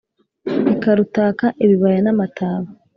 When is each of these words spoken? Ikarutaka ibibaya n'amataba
Ikarutaka 0.73 1.45
ibibaya 1.63 1.99
n'amataba 2.05 2.67